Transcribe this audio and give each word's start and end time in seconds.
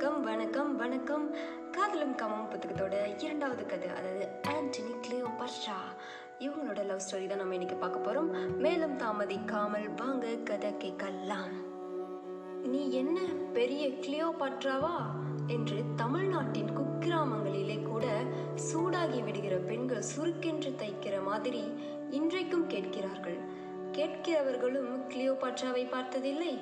வணக்கம் 0.00 0.24
வணக்கம் 0.24 0.76
வணக்கம். 0.76 1.24
காதலும் 1.72 2.14
காமம் 2.20 2.46
புத்தகத்தோட 2.50 2.94
இரண்டாவது 3.24 3.66
கதை 3.66 3.88
அதாவது 3.88 4.26
ஆண்டனி 4.52 4.92
கிளியோபாட்ரா 5.04 5.74
இவங்களோட 6.44 6.84
லவ் 6.90 7.02
ஸ்டோரி 7.06 7.26
தான் 7.26 7.40
நம்ம 7.40 7.56
இன்னைக்கு 7.56 7.76
பார்க்க 7.82 8.06
போறோம். 8.06 8.30
மேலும் 8.64 8.94
தாமதிக்காமல் 8.98 9.84
வாங்க 9.96 10.30
கதை 10.50 10.70
கேட்கலாம். 10.84 11.52
நீ 12.72 12.80
என்ன 13.00 13.18
பெரிய 13.52 13.86
கிளியோபாட்ராவா 14.04 14.94
என்று 15.56 15.82
தமிழ்நாட்டின் 15.96 16.72
குக்கிராமங்களிலே 16.78 17.78
கூட 17.82 18.06
சூடாகி 18.68 19.20
விடுகிற 19.28 19.58
பெண்கள் 19.68 20.08
சுருக்கென்று 20.12 20.72
தைக்கிற 20.84 21.22
மாதிரி 21.30 21.62
இன்றைக்கும் 22.20 22.66
கேட்கிறார்கள். 22.66 23.38
கேட்கிறவர்களும் 23.98 24.90
கிளியோபாட்ராவை 25.12 25.86
பார்த்ததில்லை 25.90 26.58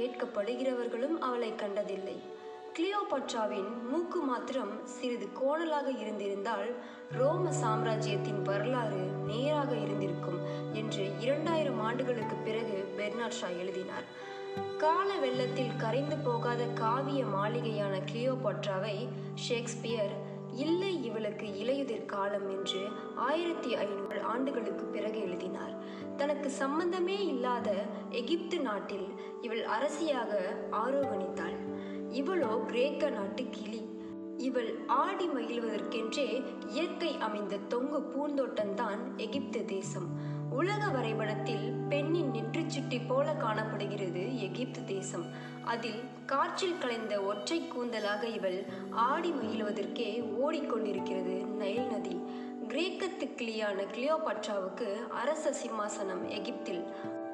கேட்கப்படுகிறவர்களும் 0.00 1.16
அவளை 1.28 1.52
கண்டதில்லை. 1.54 2.18
கிளியோபட்ராவின் 2.78 3.70
மூக்கு 3.90 4.20
மாத்திரம் 4.20 4.72
சிறிது 4.84 5.28
கோணலாக 5.40 5.88
இருந்திருந்தால் 6.00 6.68
ரோம 7.12 7.52
சாம்ராஜ்யத்தின் 7.52 8.42
வரலாறு 8.42 9.00
நேராக 9.26 9.76
இருந்திருக்கும் 9.76 10.38
என்று 10.72 11.04
இரண்டாயிரம் 11.20 11.80
ஆண்டுகளுக்கு 11.80 12.36
பிறகு 12.36 12.76
பெர்னாட் 12.96 13.36
ஷா 13.38 13.48
எழுதினார். 13.48 14.06
கால 14.76 15.08
வெள்ளத்தில் 15.14 15.76
கரைந்து 15.76 16.16
போகாத 16.16 16.64
காவிய 16.64 17.24
மாளிகையான 17.24 17.98
கிளியோபட்ராவை 18.12 18.96
ஷேக்ஸ்பியர் 19.34 20.14
இல்லை 20.56 21.04
இவளுக்கு 21.04 21.46
இலையுதிர் 21.46 22.06
காலம் 22.06 22.50
என்று 22.50 22.88
ஆயிரத்தி 23.14 23.74
ஐநூறு 23.74 24.20
ஆண்டுகளுக்கு 24.22 24.84
பிறகு 24.84 25.20
எழுதினார். 25.20 25.74
தனக்கு 26.16 26.50
சம்பந்தமே 26.50 27.26
இல்லாத 27.26 27.70
எகிப்து 28.10 28.60
நாட்டில் 28.60 29.08
இவள் 29.40 29.64
அரசியாக 29.64 30.56
ஆரோகணித்தாள். 30.72 31.57
இவளோ 32.12 32.64
கிரேக்க 32.64 33.10
நாட்டு 33.10 33.44
கிளி. 33.50 33.96
இவள் 34.36 34.78
ஆடி 34.86 35.26
மகிழ்வதற்கென்றே 35.26 36.42
இயற்கை 36.66 37.16
அமைந்த 37.16 37.56
தொங்கு 37.56 38.00
பூந்தோட்டம்தான் 38.00 39.16
எகிப்து 39.16 39.64
தேசம். 39.64 40.36
உலக 40.50 40.88
வரைபடத்தில் 40.88 41.72
பெண்ணின் 41.88 42.30
நெற்றிச்சுட்டி 42.30 43.00
போல 43.08 43.34
காணப்படுகிறது 43.34 44.40
எகிப்து 44.40 44.84
தேசம். 44.84 45.24
அதில் 45.64 46.00
காற்றில் 46.26 46.78
கலைந்த 46.78 47.20
ஒற்றை 47.20 47.62
கூந்தலாக 47.62 48.22
இவள் 48.22 48.64
ஆடி 48.90 49.30
மகிழ்வதற்கே 49.30 50.24
ஓடிக்கொண்டிருக்கிறது 50.44 51.46
நைல் 51.46 51.86
நதி. 51.86 52.20
கிரேக்கத்து 52.68 53.34
கிளியான 53.34 53.82
கிளியோபட்ராவுக்கு 53.82 55.08
அரச 55.08 55.50
சிம்மாசனம் 55.50 56.28
எகிப்தில். 56.28 56.84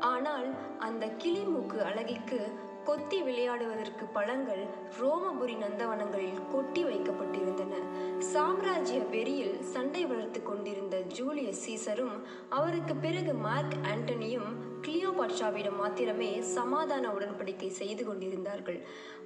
ஆனால் 0.00 0.78
அந்த 0.78 1.06
கிளிமூக்கு 1.06 1.78
அழகிக்கு 1.80 2.52
கொத்தி 2.84 3.18
விளையாடுவதற்கு 3.22 4.04
பழங்கள் 4.12 4.62
ரோமபுரி 5.00 5.54
நந்தவனங்களில் 5.56 6.40
கொட்டி 6.52 6.84
வைக்கப்பட்டிருந்தன. 6.84 7.74
சாம்ராஜ்ய 8.18 8.98
வெறியில் 9.14 9.62
சண்டை 9.62 10.06
வளர்த்து 10.06 10.42
கொண்டிருந்த 10.42 11.00
ஜூலியஸ் 11.00 11.62
சீசரும் 11.66 12.16
அவருக்கு 12.48 12.96
பிறகு 12.96 13.34
மார்க் 13.34 13.76
ஆண்டனியும் 13.92 14.50
கிளியோபாட்சாவிடம் 14.86 15.78
மாத்திரமே 15.78 16.40
சமாதான 16.40 17.08
உடன்படிக்கை 17.08 17.68
செய்து 17.68 18.04
கொண்டிருந்தார்கள். 18.04 18.80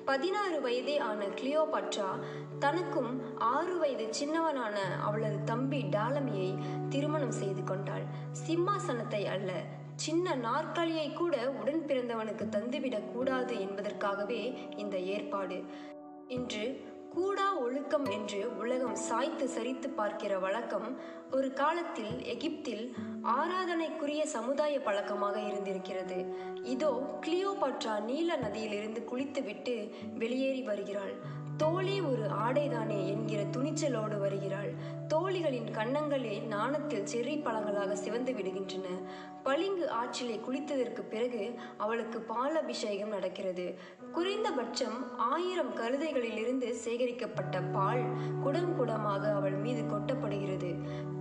பதினாறு 0.04 0.60
வயதே 0.60 0.98
ஆன 0.98 1.24
கிளியோபாட்சா 1.24 2.10
தனக்கும் 2.58 3.12
ஆறு 3.38 3.78
வயது 3.78 4.06
சின்னவனான 4.20 4.76
அவளது 5.00 5.40
தம்பி 5.44 5.82
டாலமியை 5.96 6.50
திருமணம் 6.88 7.36
செய்து 7.42 7.64
கொண்டாள். 7.64 8.06
சிம்மாசனத்தை 8.46 9.24
அல்ல 9.26 9.52
சின்ன 9.98 10.34
நாற்காலியை 10.34 11.12
கூட 11.12 11.50
உடன் 11.50 11.84
பிறந்தவனுக்கு 11.86 12.44
தந்துவிடக் 12.50 13.12
கூடாது 13.12 13.60
என்பதற்காகவே 13.60 14.58
இந்த 14.76 14.98
ஏற்பாடு. 14.98 15.64
இன்று 16.28 16.80
கூடா 17.10 17.58
ஒழுக்கம் 17.58 18.04
என்று 18.04 18.56
உலகம் 18.56 18.94
சாய்த்து 18.94 19.48
சரித்து 19.48 19.88
பார்க்கிற 19.88 20.38
வழக்கம் 20.38 20.96
ஒரு 21.30 21.52
காலத்தில் 21.52 22.22
எகிப்தில் 22.22 22.94
ஆராதனைக்குரிய 23.22 24.22
சமுதாய 24.22 24.80
பழக்கமாக 24.80 25.40
இருந்திருக்கிறது. 25.40 26.34
இதோ 26.62 27.18
கிளியோபாட்ரா 27.26 28.02
நீல 28.02 28.36
நதியிலிருந்து 28.36 29.04
குளித்துவிட்டு 29.04 29.94
வெளியேறி 30.14 30.62
வருகிறாள். 30.62 31.14
தோழி 31.58 32.00
ஒரு 32.00 32.26
ஆடைதானே 32.46 33.06
என்கிற 33.06 33.42
துணிச்சலோடு 33.42 34.18
வருகிறாள். 34.18 34.70
தோழிகளின் 35.08 35.70
கன்னங்களே 35.72 36.42
நாணத்தில் 36.50 37.06
செர்ரி 37.14 37.42
பழங்களாக 37.42 37.96
சிவந்து 37.96 38.32
விடுகின்றன. 38.32 38.86
பளிங்கு 39.42 39.90
ஆற்றிலே 39.90 40.40
குளித்ததற்கு 40.48 41.00
பிறகு 41.00 41.54
அவளுக்கு 41.76 42.20
பால் 42.20 42.56
அபிஷேகம் 42.56 43.08
நடக்கிறது. 43.08 43.78
குறைந்தபட்சம் 44.12 45.18
ஆயிரம் 45.18 45.76
கழுதைகளிலிருந்து 45.76 46.70
சேகரிக்கப்பட்ட 46.70 47.62
பால் 47.72 48.04
குடம் 48.42 48.76
குடமாக 48.76 49.34
அவள் 49.34 49.56
மீது 49.56 49.82
கொட்டப்படுகிறது. 49.82 50.76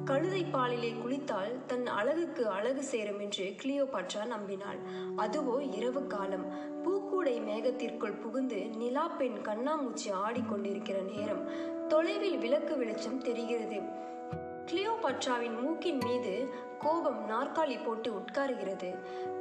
கழுதை 0.05 0.45
பாலிலே 0.45 0.91
குளித்தால் 1.01 1.65
தன் 1.65 1.87
அழகுக்கு 1.87 2.49
அழகு 2.49 2.83
சேரும் 2.83 3.19
என்று 3.19 3.55
கிளியோபாட்ரா 3.63 4.25
நம்பினாள். 4.25 4.79
அதுவோ 5.17 5.75
இரவு 5.75 6.07
காலம். 6.07 6.45
பூ 6.83 7.06
பூக்கூடை 7.27 7.39
மேகத்திற்குள் 7.47 8.19
புகுந்து 8.21 8.65
நிலா 8.75 9.07
பெண் 9.07 9.37
கண்ணாமூச்சி 9.43 10.09
ஆடிக்கொண்டிருக்கிற 10.25 10.97
நேரம் 11.15 11.41
தொலைவில் 11.87 12.37
விளக்கு 12.37 12.77
வெளிச்சம் 12.77 13.21
தெரிகிறது. 13.21 13.79
கிளியோபாட்ராவின் 14.65 15.61
மூக்கின் 15.61 15.99
மீது 16.05 16.49
கோபம் 16.79 17.19
நாற்காலி 17.29 17.77
போட்டு 17.85 18.11
உட்காருகிறது. 18.11 18.95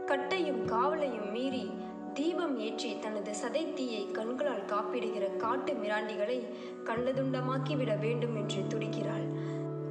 கட்டையும் 0.06 0.66
காவலையும் 0.66 1.30
மீறி 1.30 1.70
தீபம் 2.14 2.58
ஏற்றி 2.58 2.98
தனது 2.98 3.32
சதை 3.42 3.72
தீயை 3.72 4.10
கண்களால் 4.10 4.66
காப்பிடுகிற 4.66 5.36
காட்டு 5.36 5.72
மிராண்டிகளை 5.72 6.38
கண்டதுண்டமாக்கிவிட 6.84 7.98
வேண்டும் 7.98 8.36
என்று 8.36 8.62
துடிக்கிறாள். 8.68 9.28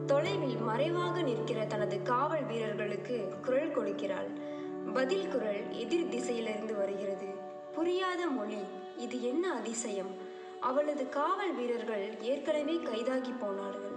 தொலைவில் 0.06 0.57
மறைவாக 0.57 1.22
நிற்கிற 1.22 1.66
தனது 1.66 2.01
காவல் 2.01 2.45
வீரர்களுக்கு 2.45 3.33
குரல் 3.41 3.75
கொடுக்கிறாள். 3.77 4.29
பதில் 4.94 5.27
குரல் 5.27 5.63
எதிர் 5.72 6.07
திசையிலிருந்து 6.07 6.75
வருகிறது. 6.75 7.34
தெரியாத 8.15 8.35
மொழி. 8.35 8.57
இது 8.97 9.23
என்ன 9.23 9.53
அதிசயம்? 9.53 10.11
அவளது 10.59 11.09
காவல் 11.09 11.55
வீரர்கள் 11.55 12.21
ஏற்கனவே 12.21 12.73
கைதாகி 12.73 13.33
போனார்கள். 13.39 13.95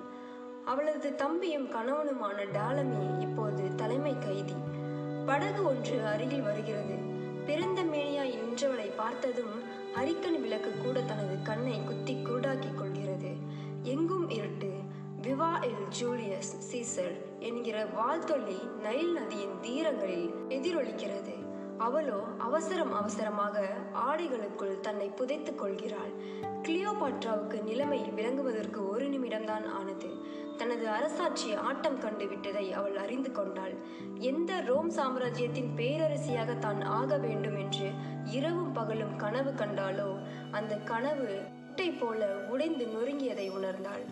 அவளது 0.64 1.14
தம்பியும் 1.14 1.68
கணவனுமான 1.70 2.52
டாலமி 2.52 3.20
இப்போது 3.20 3.74
தலைமை 3.74 4.18
கைதி. 4.18 4.52
படகு 5.26 5.64
ஒன்று 5.64 6.06
அருகில் 6.06 6.42
வருகிறது. 6.42 6.94
பிறந்த 7.46 7.82
மேனியாய் 7.82 8.34
நின்றவளை 8.34 8.90
பார்த்ததும் 8.96 9.62
ஹரிக்கன் 9.94 10.40
விளக்கு 10.40 10.72
கூட 10.84 11.00
தனது 11.02 11.42
கண்ணை 11.42 11.84
குத்தி 11.84 12.14
குருடாக்கிக் 12.14 12.74
கொள்கிறது. 12.74 13.30
எங்கும் 13.82 14.30
இருட்டு. 14.30 14.72
விவா 15.22 15.52
எல் 15.60 15.88
ஜூலியஸ் 15.88 16.54
சீசர் 16.70 17.18
என்கிற 17.38 17.86
வாழ்த்தொல்லி 17.86 18.58
நைல் 18.82 19.12
நதியின் 19.12 19.60
தீரங்களில் 19.60 20.34
எதிரொலிக்கிறது. 20.48 21.37
அவளோ 21.88 22.18
அவசரம் 22.38 22.92
அவசரமாக 22.92 23.58
ஆடைகளுக்குள் 24.06 24.80
தன்னை 24.80 25.08
புதைத்துக் 25.08 25.58
கொள்கிறாள். 25.58 26.12
கிளியோபாட்ராவுக்கு 26.62 27.58
நிலைமை 27.62 28.00
விளங்குவதற்கு 28.16 28.80
ஒரு 28.88 29.06
நிமிடம்தான் 29.08 29.66
ஆனது. 29.78 30.10
தனது 30.56 30.84
அரசாட்சி 30.88 31.50
ஆட்டம் 31.68 31.98
கண்டு 31.98 32.26
விட்டதை 32.28 32.66
அவள் 32.72 32.96
அறிந்து 32.96 33.30
கொண்டாள். 33.32 33.74
எந்த 34.30 34.60
ரோம் 34.60 34.90
சாம்ராஜ்யத்தின் 34.90 35.70
பேரரசியாக 35.76 36.58
தான் 36.58 36.80
ஆக 36.98 37.18
வேண்டும் 37.18 37.58
என்று 37.58 37.88
இரவும் 38.30 38.72
பகலும் 38.72 39.14
கனவு 39.16 39.52
கண்டாலோ 39.52 40.10
அந்த 40.50 40.74
கனவு 40.92 41.30
முட்டை 41.78 41.90
போல 41.98 42.26
உடைந்து 42.52 42.84
நொறுங்கியதை 42.94 43.44
உணர்ந்தாள். 43.50 44.04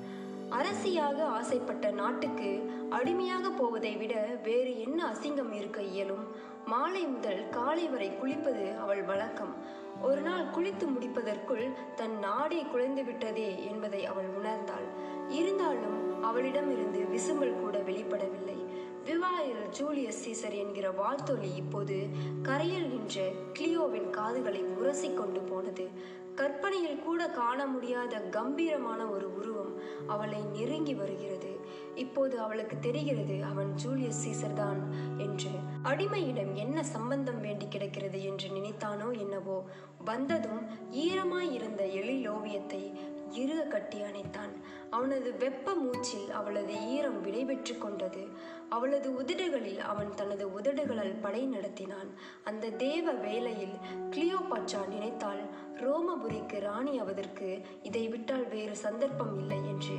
அரசியாக 0.51 1.19
ஆசைப்பட்ட 1.39 1.87
நாட்டுக்கு 1.91 2.51
அடிமையாக 2.91 3.47
போவதை 3.51 3.95
விட 3.97 4.15
வேறு 4.43 4.73
என்ன 4.81 4.99
அசிங்கம் 5.13 5.53
இருக்க 5.53 5.81
இயலும்? 5.83 6.26
மாலை 6.67 7.07
முதல் 7.07 7.49
காலை 7.49 7.89
வரை 7.89 8.11
குளிப்பது 8.11 8.79
அவள் 8.79 9.03
வழக்கம். 9.03 9.55
ஒரு 10.03 10.21
நாள் 10.21 10.45
குளித்து 10.45 10.87
முடிப்பதற்குள் 10.87 11.73
தன் 11.95 12.19
நாடே 12.19 12.63
குலைந்து 12.63 13.05
விட்டதே 13.05 13.65
என்பதை 13.65 14.07
அவள் 14.07 14.25
உணர்ந்தாள். 14.25 14.87
இருந்தாலும் 15.29 16.23
அவளிடமிருந்து 16.23 16.99
விசும்பல் 16.99 17.61
கூட 17.61 17.79
வெளிப்படவில்லை. 17.79 18.67
விவாயில் 19.05 19.69
ஜூலியஸ் 19.71 20.29
சீசர் 20.29 20.57
என்கிற 20.57 20.91
வாழ்த்தொலி 20.91 21.55
இப்போது 21.55 22.07
கரையில் 22.43 22.89
நின்ற 22.89 23.33
கிளியோவின் 23.59 24.11
காதுகளை 24.11 24.63
உரசி 24.63 25.15
கொண்டு 25.15 25.41
போனது. 25.41 25.89
கற்பனையில் 26.35 26.99
கூட 26.99 27.29
காண 27.29 27.67
முடியாத 27.67 28.21
கம்பீரமான 28.21 29.07
ஒரு 29.07 29.37
உருவம் 29.37 29.81
அவளை 30.07 30.41
நெருங்கி 30.41 30.95
வருகிறது. 30.95 31.56
இப்போது 31.97 32.41
அவளுக்கு 32.41 32.79
தெரிகிறது 32.79 33.45
அவன் 33.45 33.71
ஜூலியஸ் 33.75 34.23
சீசர் 34.25 34.53
தான் 34.53 34.81
என்று. 35.19 35.51
அடிமையிடம் 35.83 36.53
என்ன 36.55 36.85
சம்பந்தம் 36.85 37.41
வேண்டி 37.41 37.69
கிடக்கிறது 37.69 38.23
என்று 38.23 38.49
நினைத்தானோ 38.49 39.11
என்னவோ. 39.11 39.65
வந்ததும் 40.05 40.63
ஈரமாய் 40.93 41.53
இருந்த 41.53 41.87
எழில் 41.87 42.29
ஓவியத்தை 42.29 42.83
இறுக 43.31 43.63
கட்டி 43.63 44.01
அணைத்தான். 44.01 44.53
அவனது 44.91 45.37
வெப்ப 45.37 45.75
மூச்சில் 45.75 46.31
அவளது 46.31 46.87
ஈரம் 46.87 47.23
விடைபெற்று 47.27 47.79
கொண்டது. 47.79 48.29
அவளது 48.69 49.15
உதடுகளில் 49.15 49.79
அவன் 49.79 50.15
தனது 50.15 50.49
உதடுகளால் 50.49 51.21
படை 51.21 51.49
நடத்தினான். 51.49 52.11
அந்த 52.45 52.71
தேவ 52.71 53.13
வேளையில் 53.13 53.75
கிளியோபாட்சா 54.11 54.87
நினைத்தால் 54.87 55.41
ரோமபுரிக்கு 55.75 56.61
ராணி 56.61 56.99
அவதற்கு 56.99 57.61
இதை 57.83 58.09
விட்டால் 58.09 58.49
வேறு 58.49 58.77
சந்தர்ப்பம் 58.77 59.39
இல்லை 59.39 59.57
என்று. 59.57 59.95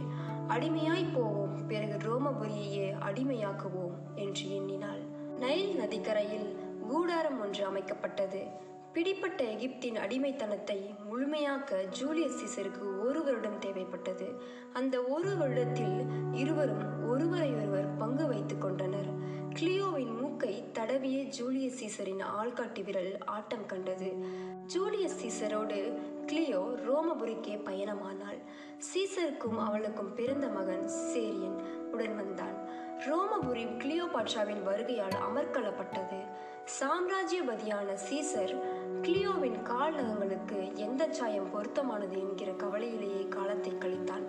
அடிமையாய் 0.47 1.13
போவோம் 1.13 1.67
பிறகு 1.67 1.97
ரோமபுரியையே 1.97 2.93
அடிமையாக்குவோம் 3.05 4.15
என்று 4.15 4.55
எண்ணினாள். 4.55 4.99
நைல் 5.39 5.75
நதிக்கரையில் 5.75 6.55
கூடாரம் 6.87 7.41
ஒன்று 7.41 7.69
அமைக்கப்பட்டது. 7.69 8.47
பிடிப்பட்ட 8.97 9.43
எகிப்தின் 9.43 9.97
அடிமைத்தனத்தை 9.97 10.95
முழுமையாக்க 11.09 11.83
ஜூலியஸ் 11.89 12.37
சீசருக்கு 12.39 13.07
ஒரு 13.07 13.23
வருடம் 13.23 13.59
தேவைப்பட்டது. 13.59 14.27
அந்த 14.73 15.03
ஒரு 15.03 15.29
வருடத்தில் 15.29 15.97
இருவரும் 16.33 17.09
ஒருவரையொருவர் 17.09 17.97
பங்கு 17.97 18.27
வைத்துக் 18.27 18.61
கொண்டனர். 18.61 19.09
கிளியோவின் 19.59 20.15
மூக்கை 20.21 20.63
தடவிய 20.73 21.23
ஜூலியஸ் 21.23 21.77
சீசரின் 21.81 22.23
ஆள்காட்டி 22.39 22.83
விரல் 22.83 23.17
ஆட்டம் 23.25 23.65
கண்டது. 23.65 24.09
ஜூலியஸ் 24.65 25.19
சீசரோடு 25.21 25.93
கிளியோ 26.27 26.63
ரோமபுரிக்கே 26.87 27.55
பயணமானாள். 27.69 28.41
சீசருக்கும் 28.89 29.57
அவளுக்கும் 29.57 30.13
பிறந்த 30.13 30.47
மகன் 30.47 30.89
சேரியன் 31.13 31.59
உடன் 31.91 32.15
வந்தான். 32.15 32.85
ரோமபுரி 32.97 33.63
கிளியோபாட்ராவின் 33.81 34.63
வருகையால் 34.67 35.17
அமர்க்களப்பட்டது 35.27 36.19
சாம்ராஜ்யபதியான 36.79 37.89
சீசர் 38.07 38.53
கிளியோவின் 39.01 39.61
கால் 39.61 39.95
நகங்களுக்கு 39.95 40.73
எந்த 40.73 41.07
சாயம் 41.11 41.51
பொருத்தமானது 41.51 42.19
என்கிற 42.19 42.51
கவலையிலேயே 42.51 43.27
காலத்தை 43.27 43.71
கழித்தான். 43.71 44.23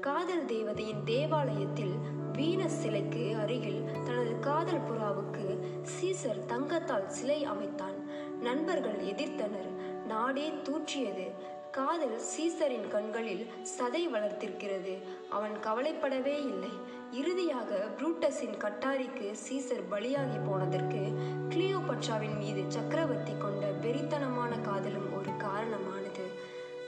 காதல் 0.00 0.44
தேவதையின் 0.44 1.04
தேவாலயத்தில் 1.04 1.94
வீனஸ் 2.32 2.80
சிலைக்கு 2.82 3.36
அருகில் 3.36 3.84
தனது 4.04 4.38
காதல் 4.38 4.80
புறாவுக்கு 4.80 5.58
சீசர் 5.82 6.44
தங்கத்தால் 6.46 7.10
சிலை 7.10 7.44
அமைத்தான். 7.44 8.08
நண்பர்கள் 8.40 8.98
எதிர்த்தனர். 8.98 9.70
நாடே 10.06 10.50
தூற்றியது. 10.50 11.30
காதல் 11.76 12.18
சீசரின் 12.32 12.88
கண்களில் 12.88 13.46
சதை 13.78 14.02
வளர்த்திருக்கிறது. 14.14 14.92
அவன் 15.28 15.54
கவலைப்படவே 15.62 16.34
இல்லை. 16.50 16.70
இறுதியாக 17.10 17.88
புரூட்டஸின் 17.96 18.56
கட்டாரிக்கு 18.64 19.26
சீசர் 19.48 19.82
பலியாகி 19.90 20.38
போனதற்கு 20.46 21.00
கிளியோபட்ராவின் 21.48 22.36
மீது 22.36 22.64
சக்கரவர்த்தி 22.68 23.32
கொண்ட 23.38 23.70
வெறித்தனமான 23.70 24.60
காதலும் 24.60 25.16
ஒரு 25.18 25.30
காரணமானது. 25.36 26.26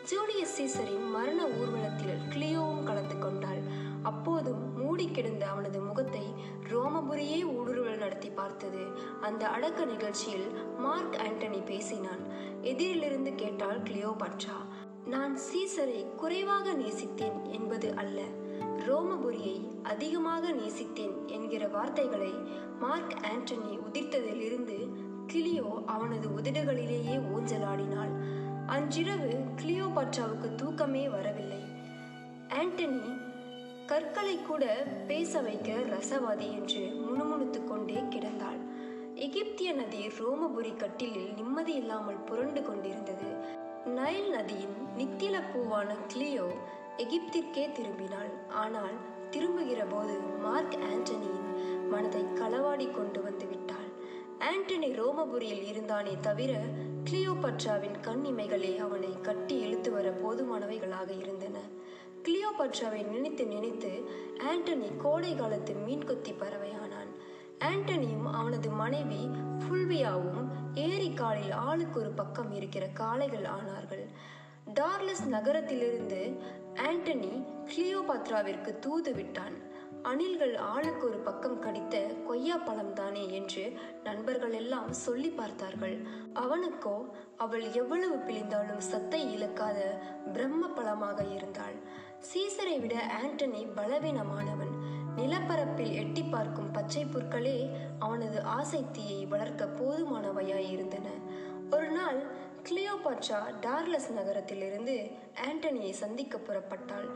ஜூலியஸ் 0.04 0.56
சீசரின் 0.56 1.10
மரண 1.10 1.46
ஊர்வலத்தில் 1.46 2.22
கிளியோவும் 2.34 2.84
கலந்து 2.84 3.18
கொண்டாள். 3.18 3.62
அப்போதும் 4.02 4.78
மூடி 4.78 5.10
கிடந்த 5.10 5.46
அவனது 5.46 5.80
முகத்தை 5.80 6.34
ரோமபுரியே 6.72 7.40
ஊடுருவல் 7.58 7.98
நடத்தி 7.98 8.30
பார்த்தது. 8.30 8.86
அந்த 9.20 9.48
அடக்க 9.48 9.84
நிகழ்ச்சியில் 9.84 10.48
மார்க் 10.78 11.20
ஆண்டனி 11.26 11.64
பேசினான். 11.64 12.22
எதிரிலிருந்து 12.62 13.34
கேட்டாள் 13.34 13.80
கிளியோபட்ரா. 13.80 14.58
நான் 15.06 15.36
சீசரை 15.36 16.14
குறைவாக 16.14 16.72
நேசித்தேன் 16.72 17.42
என்பது 17.50 17.94
அல்ல. 17.94 18.20
ரோமபுரியை 18.88 19.82
அதிகமாக 19.82 20.52
நேசித்தேன் 20.52 21.26
என்கிற 21.26 21.68
வார்த்தைகளை 21.68 22.32
மார்க் 22.80 23.14
ஆண்டனி 23.32 23.78
உதிர்த்ததிலிருந்து 23.88 24.78
கிளியோ 25.32 25.82
அவனது 25.86 26.28
உதடுகளிலேயே 26.28 27.16
ஊஞ்சலாடினாள். 27.34 28.14
அன்றிரவு 28.66 29.30
கிளியோபாட்ராவுக்கு 29.62 30.54
தூக்கமே 30.54 31.08
வரவில்லை. 31.08 31.62
ஆண்டனி 32.48 33.18
கற்களை 33.86 34.38
கூட 34.42 34.86
பேச 35.06 35.40
வைக்க 35.40 35.72
ரசவாதி 35.72 36.50
என்று 36.52 36.82
முணுமுணுத்து 37.04 37.64
கொண்டே 37.64 37.94
கிடந்தாள். 37.94 38.60
எகிப்திய 39.14 39.72
நதி 39.72 40.06
ரோமபுரி 40.06 40.76
கட்டிலில் 40.76 41.34
நிம்மதி 41.34 41.74
இல்லாமல் 41.74 42.24
புரண்டு 42.24 42.62
கொண்டிருந்தது. 42.62 43.64
நைல் 43.94 44.30
நதியின் 44.30 44.76
நித்தில 44.98 45.40
பூவான 45.50 45.90
கிளியோ 46.12 46.46
எகிப்திற்கே 46.96 47.64
திரும்பினாள். 47.72 48.32
ஆனால் 48.48 48.96
திரும்புகிற 49.30 49.84
போது 49.84 50.20
மார்க் 50.20 50.76
ஆண்டனியின் 50.90 51.44
மனதை 51.88 52.22
களவாடி 52.22 52.90
கொண்டு 52.90 53.22
வந்து 53.22 53.46
விட்டாள். 53.46 53.90
ஆண்டனி 54.38 54.88
ரோமபுரியில் 55.00 55.64
இருந்தானே 55.72 56.20
தவிர 56.20 56.52
கிளியோபட்ராவின் 57.10 57.96
கண்ணிமைகளே 58.02 58.76
அவனை 58.76 59.20
கட்டி 59.20 59.58
இழுத்து 59.58 59.92
வர 59.92 60.10
போதுமானவைகளாக 60.10 61.10
இருந்தன. 61.18 61.58
கிளியோபட்ராவை 62.22 63.08
நினைத்து 63.08 63.46
நினைத்து 63.46 64.04
ஆண்டனி 64.52 64.96
கோடை 64.96 65.36
காலத்து 65.36 65.74
மீன்கொத்தி 65.74 66.34
பறவையானான். 66.42 67.12
ஆண்டனியும் 67.58 68.26
அவனது 68.32 68.70
மனைவி 68.70 69.28
ஃபுல்வியாவும் 69.60 70.48
ஏரிக்காலில் 70.84 71.52
ஆளுக்கு 71.52 72.00
ஒரு 72.00 72.10
பக்கம் 72.10 72.52
இருக்கிற 72.52 72.86
காளைகள் 72.86 73.46
ஆனார்கள். 73.58 74.04
டார்லஸ் 74.74 75.24
நகரத்திலிருந்து 75.28 76.20
ஆண்டனி 76.74 77.32
கிளியோபாத்ராவிற்கு 77.70 78.78
தூது 78.78 79.14
விட்டான். 79.14 79.56
அணில்கள் 80.02 80.56
ஆளுக்கு 80.56 81.04
ஒரு 81.08 81.18
பக்கம் 81.18 81.58
கடித்த 81.58 81.96
கொய்யா 82.26 82.56
பழம் 82.56 82.92
தானே 82.92 83.32
என்று 83.32 83.64
நண்பர்கள் 84.04 84.52
எல்லாம் 84.52 84.92
சொல்லி 84.92 85.28
பார்த்தார்கள். 85.28 85.96
அவனுக்கோ 86.34 86.96
அவள் 87.36 87.72
எவ்வளவு 87.72 88.16
பிழிந்தாலும் 88.16 88.84
சத்தை 88.90 89.22
இழக்காத 89.34 89.78
பிரம்ம 90.32 90.68
பழமாக 90.68 91.24
இருந்தாள். 91.24 91.76
சீசரை 92.30 92.80
விட 92.80 92.96
ஆண்டனி 93.22 93.66
பலவீனமானவன். 93.74 94.75
நிலப்பரப்பில் 95.16 95.92
எட்டி 95.92 96.22
பார்க்கும் 96.22 96.70
பச்சை 96.70 97.04
புற்களே 97.04 97.70
அவனது 97.98 98.42
ஆசை 98.42 98.84
தீயை 98.92 99.26
வளர்க்க 99.26 99.64
போதுமானவையாயிருந்தன. 99.64 101.08
ஒரு 101.70 101.88
நாள் 101.88 102.24
கிளியோபாட்சா 102.62 103.58
டார்லஸ் 103.60 104.12
நகரத்திலிருந்து 104.12 105.10
ஆண்டனியை 105.48 105.90
சந்திக்க 105.90 106.38
புறப்பட்டாள். 106.38 107.08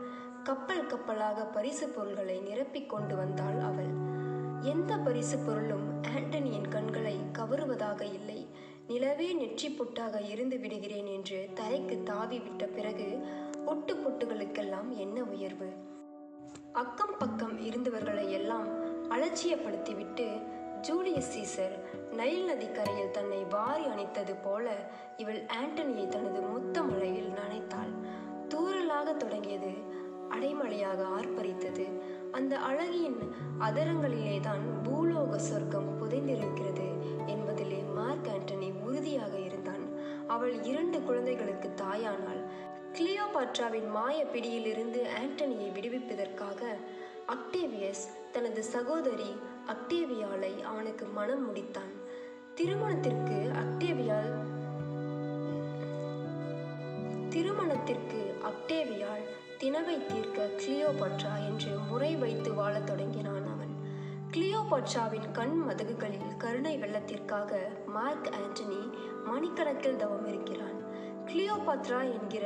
கப்பல் 0.43 0.85
கப்பலாக 0.85 1.45
பரிசு 1.45 1.87
பொருள்களை 1.87 2.37
நிரப்பிக் 2.39 2.85
கொண்டு 2.85 3.15
வந்தாள் 3.15 3.59
அவள். 3.59 3.91
எந்த 4.61 4.97
பரிசு 4.97 5.37
பொருளும் 5.37 6.03
ஆண்டனியின் 6.03 6.67
கண்களை 6.67 7.15
கவருவதாக 7.31 8.05
இல்லை. 8.05 8.47
நிலவே 8.87 9.33
நெற்றி 9.33 9.69
பொட்டாக 9.69 10.29
இருந்து 10.29 10.59
விடுகிறேன் 10.59 11.05
என்று 11.05 11.49
தரைக்கு 11.55 12.03
தாவி 12.03 12.39
விட்ட 12.39 12.65
பிறகு 12.65 13.07
ஒட்டு 13.65 13.93
பொட்டுகளுக்கெல்லாம் 13.95 14.89
என்ன 14.89 15.23
உயர்வு? 15.23 15.69
அக்கம் 16.73 17.17
பக்கம் 17.17 17.59
இருந்தவர்களை 17.59 18.29
எல்லாம் 18.29 18.67
அலட்சியப்படுத்திவிட்டு 19.09 20.41
ஜூலியஸ் 20.81 21.31
சீசர் 21.33 21.75
நைல் 22.11 22.45
நதிக்கரையில் 22.45 23.11
தன்னை 23.11 23.43
வாரி 23.49 23.85
அணைத்தது 23.85 24.35
போல 24.43 24.75
இவள் 25.17 25.41
ஆண்டனியை 25.41 26.07
தனது 26.07 26.41
முத்த 26.41 26.83
மழையில் 26.83 27.31
நனைத்தாள். 27.31 27.91
தூறலாக 28.47 29.17
தொடங்கியது 29.17 29.71
அடைமழையாக 30.29 31.03
ஆர்ப்பரித்தது. 31.19 31.85
அந்த 32.31 32.57
அழகியின் 32.57 33.19
அதரங்களிலே 33.59 34.39
தான் 34.39 34.63
பூலோக 34.83 35.35
சொர்க்கம் 35.37 35.89
புதைந்திருக்கிறது 36.01 36.87
என்பதிலே 37.25 37.93
மார்க் 37.93 38.29
ஆண்டனி 38.35 38.71
உறுதியாக 38.81 39.37
இருந்தான். 39.39 39.85
அவள் 40.27 40.63
இரண்டு 40.63 41.01
குழந்தைகளுக்கு 41.01 41.73
தாயானாள். 41.75 42.43
கிளியோபாட்ராவின் 42.93 43.89
மாய 43.89 44.25
பிடியிலிருந்து 44.25 45.07
ஆண்டனியை 45.19 45.69
விடுவிப்பதற்காக 45.71 46.61
அக்டேவியஸ் 47.27 48.05
தனது 48.31 48.63
சகோதரி 48.63 49.35
அக்டேவியாலை 49.67 50.61
அவனுக்கு 50.61 51.05
மனம் 51.05 51.55
முடித்தான். 51.55 51.93
திருமணத்திற்கு 52.55 53.51
அக்டேவியால் 53.53 54.33
திருமணத்திற்கு 57.29 58.35
அக்டேவியால் 58.43 59.25
தினவை 59.57 60.05
தீர்க்க 60.05 60.49
கிளியோபாட்ரா 60.57 61.33
என்று 61.45 61.77
முறை 61.77 62.15
வைத்து 62.15 62.53
வாழத் 62.53 62.87
தொடங்கினான் 62.87 63.47
அவன். 63.47 63.73
கிளியோபட்ராவின் 64.31 65.31
கண் 65.31 65.63
மதகுகளில் 65.69 66.37
கருணை 66.37 66.77
வெள்ளத்திற்காக 66.77 67.57
மார்க் 67.85 68.29
ஆண்டனி 68.33 68.89
மணிக்கணக்கில் 69.25 69.95
தவம் 69.95 70.27
இருக்கிறான் 70.27 70.79
கிளியோபாத்ரா 71.25 71.99
என்கிற 72.11 72.45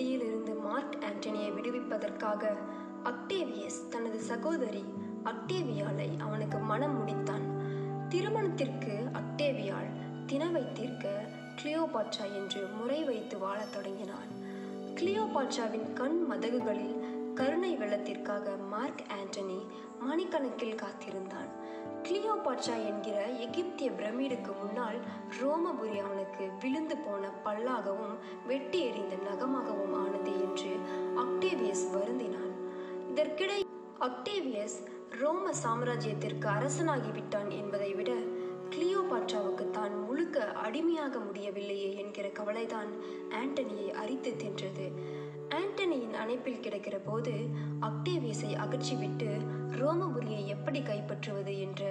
பிடியிலிருந்து 0.00 0.54
மார்க் 0.54 0.96
ஆண்டனியை 1.00 1.48
விடுவிப்பதற்காக 1.54 2.52
அக்டேவியஸ் 3.04 3.80
தனது 3.90 4.18
சகோதரி 4.20 4.84
அக்டேவியாலை 5.24 6.08
அவனுக்கு 6.18 6.58
மனம் 6.58 6.94
முடித்தான். 7.00 7.44
திருமணத்திற்கு 8.08 8.94
அக்டேவியால் 9.12 9.90
தினவை 10.26 10.72
தீர்க்க 10.72 11.28
கிளியோபாட்சா 11.58 12.24
என்று 12.34 12.66
முறை 12.66 13.04
வைத்து 13.04 13.38
வாழத் 13.38 13.72
தொடங்கினான். 13.72 14.30
கிளியோபாட்சாவின் 14.94 15.92
கண் 15.92 16.26
மதகுகளில் 16.30 16.98
கருணை 17.34 17.76
வெள்ளத்திற்காக 17.76 18.46
மார்க் 18.68 19.04
ஆண்டனி 19.18 19.60
மணிக்கணக்கில் 20.00 20.80
காத்திருந்தான். 20.82 21.50
கிளியோபாட்சா 22.02 22.74
என்கிற 22.84 23.26
எகிப்திய 23.46 23.90
பிரமிடுக்கு 23.90 24.52
முன்னால் 24.60 24.98
ரோமபுரி 25.40 25.96
அவனுக்கு 26.06 26.44
விழுந்து 26.60 26.96
போன 26.96 27.28
பல்லாகவும் 27.44 28.14
வெட்டி 28.46 28.69
அக்டேவியஸ் 34.40 34.76
ரோம 35.20 35.46
சாம்ராஜ்யத்திற்கு 35.62 36.46
அரசனாகிவிட்டான் 36.48 37.48
என்பதை 37.50 37.88
விட 37.94 38.10
கிளியோபாட்ராவுக்கு 38.70 39.64
தான் 39.70 39.94
முழுக்க 40.04 40.44
அடிமையாக 40.44 41.18
முடியவில்லையே 41.18 41.90
என்கிற 41.94 42.26
கவலைதான் 42.28 42.90
ஆண்டனியை 43.30 43.88
அரித்து 43.92 44.32
தின்றது. 44.32 44.86
ஆண்டனியின் 45.48 46.16
அணைப்பில் 46.22 46.60
கிடக்கிற 46.60 46.98
போது 46.98 47.34
அக்டேவியஸை 47.80 48.52
அகற்றிவிட்டு 48.64 49.30
ரோமபுரியை 49.80 50.42
எப்படி 50.46 50.80
கைப்பற்றுவது 50.80 51.54
என்று 51.58 51.90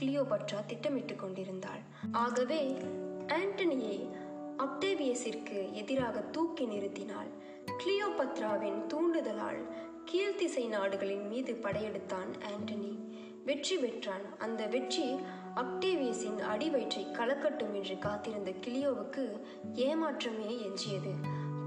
கிளியோபட்ரா 0.00 0.60
திட்டமிட்டு 0.66 1.16
கொண்டிருந்தாள். 1.16 1.82
ஆகவே 2.24 2.62
ஆண்டனியை 3.38 3.98
அக்டேவியஸிற்கு 4.58 5.60
எதிராக 5.72 6.20
தூக்கி 6.20 6.66
நிறுத்தினாள். 6.66 7.32
கிளியோபத்ராவின் 7.78 8.80
தூண்டுதலால் 8.86 9.62
கீழ்த்திசை 10.04 10.68
நாடுகளின் 10.68 11.26
மீது 11.26 11.52
படையெடுத்தான் 11.52 12.32
ஆண்டனி. 12.38 12.98
வெற்றி 13.44 13.76
பெற்றான். 13.76 14.38
அந்த 14.38 14.66
வெற்றி 14.66 15.14
அக்டேவியஸின் 15.54 16.40
அடிவயிற்றை 16.40 17.06
கலக்கட்டும் 17.12 17.72
என்று 17.72 17.98
காத்திருந்த 17.98 18.50
கிளியோவுக்கு 18.50 19.40
ஏமாற்றமே 19.74 20.58
எஞ்சியது. 20.60 21.12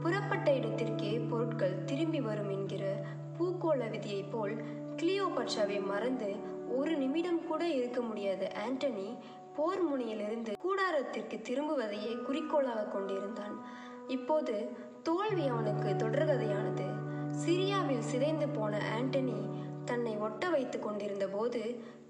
புறப்பட்ட 0.02 0.56
இடத்திற்கே 0.56 1.20
பொருட்கள் 1.20 1.84
திரும்பி 1.84 2.22
வரும் 2.22 2.50
என்கிற 2.50 3.06
பூகோள 3.40 3.90
விதியைப் 3.90 4.32
போல் 4.32 4.56
கிளியோபட்ராவை 4.96 5.86
மறந்து 5.86 6.36
ஒரு 6.70 6.96
நிமிடம் 6.96 7.48
கூட 7.48 7.68
இருக்க 7.68 8.02
முடியாத 8.02 8.52
ஆண்டனி 8.68 9.18
போர் 9.56 9.82
முனையிலிருந்து 9.82 10.54
கூடாரத்திற்கு 10.64 11.42
திரும்புவதையே 11.42 12.22
குறிக்கோளாக 12.22 12.84
கொண்டிருந்தான். 12.84 13.66
இப்போது 14.08 14.70
தோல்வி 15.04 15.48
அவனுக்கு 15.48 15.90
தொடர்கதையானது. 15.90 17.03
சிரியாவில் 17.42 18.00
சிதைந்து 18.00 18.48
போன 18.50 18.80
ஆண்டனி 19.00 19.50
தன்னை 19.86 20.18
ஒட்ட 20.18 20.50
வைத்துக் 20.50 20.84
கொண்டிருந்த 20.84 21.28
போது 21.28 21.62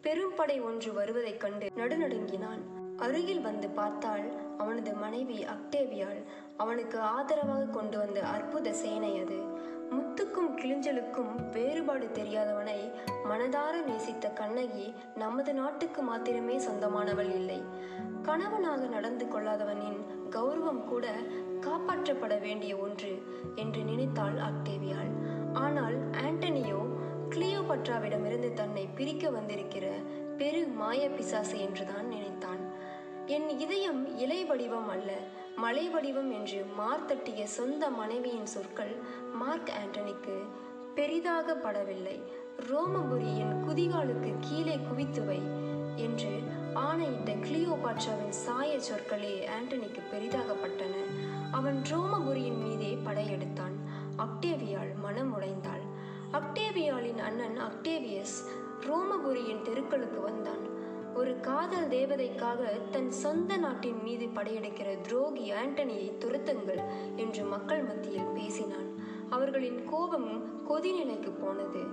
பெரும்படை 0.03 0.63
ஒன்று 0.63 0.93
வருவதைக் 0.93 1.39
கண்டு 1.39 1.67
நடுநடுங்கினான். 1.75 2.61
அருகில் 2.97 3.41
வந்து 3.41 3.69
பார்த்தால் 3.69 4.57
அவனது 4.57 4.93
மனைவி 4.93 5.45
அக்டேவியால். 5.45 6.21
அவனுக்கு 6.57 6.99
ஆதரவாக 6.99 7.63
கொண்டு 7.63 7.97
வந்த 7.97 8.21
அற்புத 8.21 8.73
சேனை 8.73 9.19
அது. 9.19 9.37
முத்துக்கும் 9.91 10.51
கிளிஞ்சலுக்கும் 10.57 11.49
வேறுபாடு 11.51 12.09
தெரியாதவனை 12.13 12.91
மனதார 13.29 13.83
நேசித்த 13.83 14.29
கண்ணகி 14.29 14.93
நமது 15.15 15.53
நாட்டுக்கு 15.53 16.01
மாத்திரமே 16.01 16.57
சொந்தமானவள் 16.57 17.33
இல்லை. 17.35 17.61
கணவனாக 18.21 18.85
நடந்து 18.85 19.25
கொள்ளாதவனின் 19.25 19.99
கௌரவம் 20.29 20.83
கூட 20.83 21.07
காப்பாற்றப்பட 21.65 22.39
வேண்டிய 22.41 22.77
ஒன்று 22.77 23.23
என்று 23.55 23.83
நினைத்தாள் 23.83 24.33
ஆக்டேவியால் 24.33 25.11
ஆனால் 25.53 26.09
ஆண்டனியோ 26.09 26.81
கிளியோபட்ராவிடமிருந்து 27.29 28.53
தன்னை 28.53 28.87
பிரிக்க 28.87 29.29
வந்திருக்கிற 29.29 29.85
பெரு 30.37 30.67
மாய 30.67 31.09
பிசாசு 31.09 31.59
என்றுதான் 31.59 32.07
நினைத்தான். 32.07 32.61
என் 33.25 33.49
இதயம் 33.49 34.17
இலை 34.17 34.45
வடிவம் 34.45 34.87
அல்ல 34.87 35.11
மலை 35.55 35.89
வடிவம் 35.89 36.31
என்று 36.31 36.65
மார்த்தட்டிய 36.77 37.43
சொந்த 37.43 37.89
மனைவியின் 37.89 38.45
சொற்கள் 38.45 38.95
மார்க் 39.33 39.71
ஆண்டனிக்கு 39.83 40.35
பெரிதாக 40.95 41.55
படவில்லை 41.55 42.23
ரோமபுரியின் 42.69 43.55
குதிகாலுக்கு 43.67 44.33
கீழே 44.39 44.75
குவித்துவை 44.75 45.39
என்று 45.95 46.32
ஆணையிட்ட 46.93 47.33
கிளியோபாட்ராவின் 47.33 48.29
சாய 48.29 48.77
சொற்களே 48.77 49.47
ஆண்டனிக்கு 49.55 50.01
பெரிதாகப்பட்டன. 50.11 50.95
அவன் 51.51 51.81
ரோமபுரியின் 51.91 52.63
மீதே 52.63 52.97
படையெடுத்தான். 53.05 53.77
அக்டேவியாள் 54.17 54.95
மனம் 55.01 55.41
உடைந்தாள். 55.41 55.85
அக்டேவியாளின் 56.31 57.17
அண்ணன் 57.17 57.57
அக்டேவியஸ் 57.59 58.35
ரோமபுரியின் 58.81 59.61
தெருக்களுக்கு 59.61 60.21
வந்தான். 60.21 60.63
ஒரு 61.15 61.39
காதல் 61.39 61.87
தேவதைக்காக 61.87 62.89
தன் 62.91 63.11
சொந்த 63.11 63.57
நாட்டின் 63.57 64.03
மீது 64.03 64.25
படையெடுக்கிற 64.25 65.01
துரோகி 65.01 65.51
ஆண்டனியை 65.51 66.11
துரத்துங்கள் 66.17 66.81
என்று 67.15 67.43
மக்கள் 67.43 67.83
மத்தியில் 67.83 68.33
பேசினான். 68.33 68.89
அவர்களின் 69.29 69.85
கோபம் 69.85 70.43
கொதிநிலைக்கு 70.69 71.31
போனது. 71.41 71.83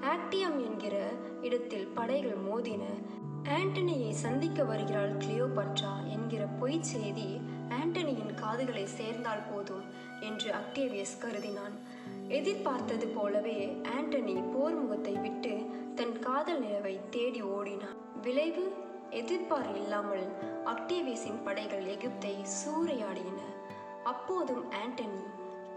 ஆக்டியம் 0.00 0.58
என்கிற 0.64 0.96
இடத்தில் 1.42 1.86
படைகள் 1.86 2.36
மோதின. 2.52 2.82
ஆண்டனியை 3.42 4.10
சந்திக்க 4.10 4.64
வருகிறாள் 4.64 5.16
கிளியோபட்ரா 5.16 6.10
என்கிற 6.10 6.44
பொய்ச் 6.44 6.82
செய்தி 6.82 7.40
ஆண்டனியின் 7.68 8.34
காதுகளை 8.34 8.86
சேர்ந்தால் 8.86 9.42
போதும் 9.52 9.84
என்று 10.20 10.52
அக்டேவியஸ் 10.52 11.18
கருதினான். 11.20 11.76
எதிர்பார்த்தது 12.28 13.06
போலவே 13.06 13.80
ஆண்டனி 13.82 14.42
போர் 14.52 14.74
முகத்தை 14.74 15.12
விட்டு 15.12 15.66
தன் 15.94 16.18
காதல் 16.18 16.62
நிலவை 16.62 17.00
தேடி 17.10 17.42
ஓடினான். 17.42 17.96
விளைவு 18.22 18.72
எதிர்பார் 19.10 19.74
இல்லாமல் 19.76 20.26
அக்டேவியஸின் 20.64 21.42
படைகள் 21.44 21.84
எகிப்தை 21.84 22.34
சூறையாடின. 22.58 23.38
அப்போதும் 24.04 24.64
ஆண்டனி 24.72 25.22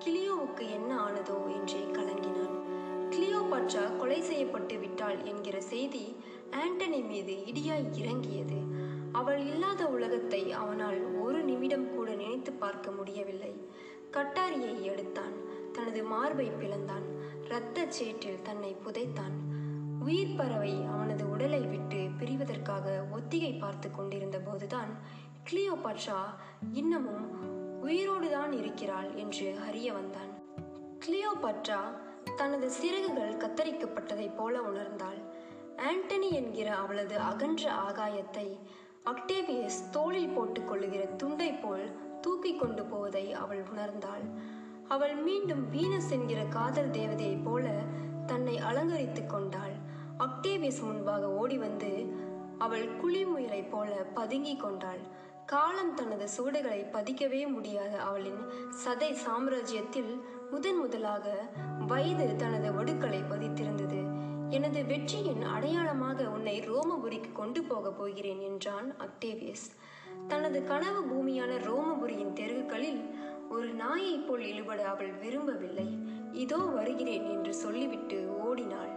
கிளியோவுக்கு 0.05 0.69
என்ன 0.69 0.97
ஆனதோ 0.99 1.37
என்றே 1.47 1.85
கலங்கினான். 1.91 2.58
கிளியோபாட்ரா 3.09 3.97
கொலை 3.97 4.21
செய்யப்பட்டு 4.21 4.79
விட்டாள் 4.79 5.23
என்கிற 5.23 5.61
செய்தி 5.61 6.15
ஆண்டனி 6.51 7.07
மீது 7.07 7.33
இடியாய் 7.33 7.95
இறங்கியது. 7.95 8.59
அவள் 9.11 9.45
இல்லாத 9.45 9.87
உலகத்தை 9.87 10.51
அவனால் 10.51 11.19
ஒரு 11.19 11.43
நிமிடம் 11.43 11.95
கூட 11.95 12.15
நினைத்து 12.15 12.51
பார்க்க 12.51 12.91
முடியவில்லை. 12.91 13.69
கட்டாரியை 14.11 14.81
எடுத்தான். 14.81 15.35
தனது 15.71 16.03
மார்பை 16.03 16.47
பிளந்தான். 16.47 17.05
இரத்த 17.43 17.85
சேற்றில் 17.89 18.41
தன்னை 18.41 18.75
புதைத்தான். 18.85 19.35
உயிர் 19.99 20.35
பறவை 20.35 20.85
அவனது 20.91 21.29
உடலை 21.29 21.61
விட்டு 21.61 22.07
பிரிவதற்காக 22.19 23.11
ஒத்திகை 23.11 23.53
பார்த்து 23.53 23.91
கொண்டிருந்த 23.91 24.39
போதுதான் 24.39 24.91
கிளியோபாட்ரா 25.51 26.19
இன்னமும் 26.73 27.27
உயிரோடுதான் 27.83 28.51
இருக்கிறாள் 28.51 29.13
என்று 29.13 29.59
அறிய 29.67 29.93
வந்தான். 29.93 30.31
கிளியோபாட்ரா 31.05 31.81
தனது 32.39 32.67
சிறகுகள் 32.69 33.33
கத்தரிக்கப்பட்டதைப் 33.35 34.35
போல 34.35 34.59
உணர்ந்தாள். 34.59 35.21
ஆண்டனி 35.77 36.29
என்கிற 36.31 36.75
அவளது 36.75 37.15
அகன்ற 37.19 37.71
ஆகாயத்தை 37.71 38.45
அக்டேவியஸ் 39.05 39.81
தோளில் 39.91 40.29
போட்டுக் 40.29 40.67
கொள்ளுகிற 40.67 41.05
துண்டை 41.05 41.51
போல் 41.53 41.85
தூக்கி 42.21 42.55
கொண்டு 42.55 42.83
போவதை 42.85 43.33
அவள் 43.33 43.63
உணர்ந்தாள். 43.63 44.25
அவள் 44.87 45.15
மீண்டும் 45.15 45.63
வீனஸ் 45.73 46.09
என்கிற 46.09 46.41
காதல் 46.43 46.89
தேவதையைப் 46.89 47.43
போல 47.43 47.67
தன்னை 48.25 48.57
அலங்கரித்துக் 48.57 49.29
கொண்டாள். 49.29 49.75
அக்டேவியஸ் 50.19 50.81
முன்பாக 50.81 51.31
ஓடி 51.33 51.57
வந்து 51.57 51.93
அவள் 52.57 52.87
குளிமுயலைப் 53.01 53.71
போல 53.71 53.91
பதுங்கிக் 54.13 54.59
கொண்டாள். 54.59 55.03
காலம் 55.45 55.93
தனது 55.93 56.25
சுவடுகளை 56.37 56.81
பதிக்கவே 56.93 57.47
முடியாத 57.47 57.93
அவளின் 58.01 58.41
சதை 58.83 59.15
சாம்ராஜ்யத்தில் 59.27 60.11
முதன் 60.51 60.77
முதலாக 60.77 61.49
வயது 61.87 62.35
தனது 62.35 62.71
ஒடுக்களை 62.71 63.21
பதித்திருந்தது. 63.29 64.09
எனது 64.49 64.85
வெற்றியின் 64.85 65.41
அடையாளமாக 65.41 66.29
உன்னை 66.29 66.61
ரோமபுரிக்கு 66.61 67.31
கொண்டு 67.33 67.63
போகப் 67.63 67.97
போகிறேன் 67.97 68.39
என்றான் 68.39 68.95
அக்டேவியஸ். 68.99 69.67
தனது 70.27 70.63
கனவு 70.63 71.01
பூமியான 71.05 71.51
ரோமபுரியின் 71.57 72.33
தெருவுகளில் 72.33 73.09
ஒரு 73.49 73.73
நாயைப் 73.73 74.27
போல் 74.27 74.41
இழுபட 74.41 74.87
அவள் 74.87 75.11
விரும்பவில்லை. 75.11 75.97
இதோ 76.31 76.57
வருகிறேன் 76.57 77.25
என்று 77.25 77.53
சொல்லிவிட்டு 77.53 78.39
ஓடினாள். 78.39 78.93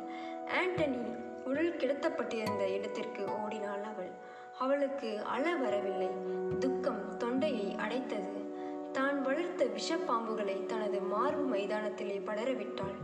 ஆண்டனி 0.47 1.17
உடல் 1.45 1.77
கிடத்தப்பட்டிருந்த 1.77 2.73
இடத்திற்கு 2.73 3.25
ஓடினாள் 3.45 3.83
அவள். 3.83 4.11
அவளுக்கு 4.59 5.23
அள 5.23 5.55
வரவில்லை. 5.55 6.11
துக்கம் 6.59 7.17
தொண்டையை 7.17 7.75
அடைத்தது. 7.75 8.51
தான் 8.93 9.23
வளர்த்த 9.23 9.65
விஷப்பாம்புகளை 9.65 10.67
தனது 10.67 11.01
மார்பு 11.01 11.57
மைதானத்திலே 11.57 12.19
படரவிட்டாள். 12.27 12.99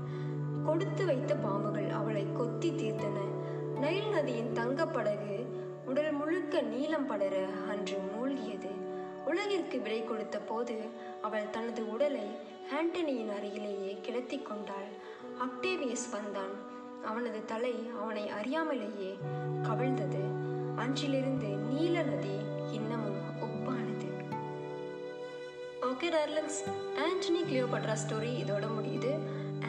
கொடுத்து 0.64 1.06
வைத்த 1.06 1.34
பாம்புகள் 1.34 1.90
அவளை 1.90 2.26
கொத்தி 2.32 2.70
தீர்த்தன. 2.70 3.18
நைல் 3.76 4.10
நதியின் 4.10 4.52
தங்கப்படகு 4.54 5.36
உடல் 5.86 6.12
முழுக்க 6.12 6.60
நீளம் 6.60 7.06
படர 7.06 7.46
அன்று 7.70 7.98
மூழ்கியது. 8.12 8.72
உலகிற்கு 9.26 9.80
விடை 9.80 10.04
கொடுத்த 10.04 10.38
போது 10.38 10.76
அவள் 11.22 11.50
தனது 11.50 11.92
உடலை 11.92 12.26
ஆண்டனியின் 12.70 13.34
அருகிலேயே 13.36 13.98
கிடத்தி 14.02 14.38
கொண்டாள். 14.38 14.90
அக்டேவியஸ் 15.38 16.08
வந்தான். 16.10 16.54
அவனது 17.04 17.44
தலை 17.44 17.90
அவனை 18.02 18.30
அறியாமலேயே 18.40 19.12
கவிழ்ந்தது. 19.62 20.22
அன்றிலிருந்து 20.76 21.46
நீல 21.46 22.02
நதி 22.02 22.36
இன்னமும் 22.72 23.17
okay 25.98 26.10
darlings. 26.14 26.58
Antony 27.04 27.40
Cleopatra 27.46 27.94
story 28.02 28.28
இதோட 28.42 28.66
முடியுது. 28.74 29.12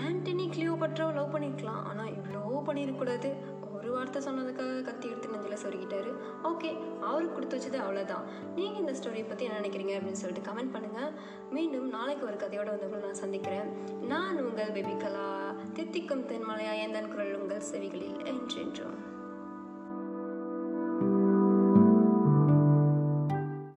ஆண்டனி 0.01 0.45
கிளியோ 0.55 0.73
லவ் 1.15 1.31
பண்ணியிருக்கலாம் 1.35 1.79
ஆனால் 1.89 2.11
இவ்வளோ 2.17 2.41
பண்ணியிருக்கக்கூடாது 2.67 3.29
ஒரு 3.77 3.87
வார்த்தை 3.95 4.19
சொன்னதுக்காக 4.27 4.83
கத்தி 4.89 5.07
எடுத்து 5.11 5.31
நெஞ்சில் 5.33 5.61
சொருகிட்டாரு. 5.63 6.11
ஓகே 6.51 6.69
அவருக்கு 7.09 7.33
கொடுத்து 7.35 7.57
வச்சது 7.57 7.79
அவ்வளோதான் 7.85 8.27
நீங்கள் 8.59 8.81
இந்த 8.83 8.95
ஸ்டோரியை 8.99 9.25
பற்றி 9.27 9.47
என்ன 9.47 9.59
நினைக்கிறீங்க 9.61 9.95
அப்படின்னு 9.97 10.21
சொல்லிட்டு 10.23 10.47
கமெண்ட் 10.49 10.75
பண்ணுங்கள் 10.77 11.11
மீண்டும் 11.57 11.91
நாளைக்கு 11.97 12.27
ஒரு 12.31 12.39
கதையோட 12.45 12.69
வந்து 12.75 13.05
நான் 13.07 13.21
சந்திக்கிறேன். 13.25 13.71
நான் 14.13 14.43
உங்கள் 14.47 14.73
பேபிகலா 14.77 15.29
தித்திக்கும் 15.79 16.27
தென்மலையா 16.31 16.75
எந்தன் 16.85 17.13
குரல் 17.15 17.39
உங்கள் 17.41 17.69
செவிகளில் 17.71 18.19
என்றென்றும். 18.33 18.99